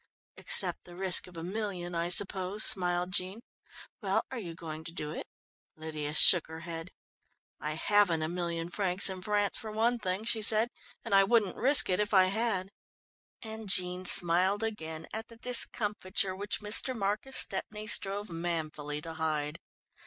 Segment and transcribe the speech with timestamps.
[0.35, 3.41] "Except the risk of a million, I suppose," smiled Jean.
[4.01, 5.27] "Well, are you going to do it?"
[5.75, 6.89] Lydia shook her head.
[7.59, 10.69] "I haven't a million francs in France, for one thing," she said,
[11.05, 12.71] "and I wouldn't risk it if I had."
[13.43, 16.97] And Jean smiled again at the discomfiture which Mr.
[16.97, 19.59] Marcus Stepney strove manfully to hide.